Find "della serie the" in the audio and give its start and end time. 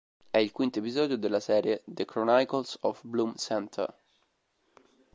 1.15-2.05